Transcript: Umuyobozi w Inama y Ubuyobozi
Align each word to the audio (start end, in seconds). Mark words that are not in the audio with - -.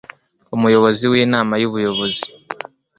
Umuyobozi 0.55 1.03
w 1.11 1.13
Inama 1.23 1.53
y 1.61 1.67
Ubuyobozi 1.69 2.27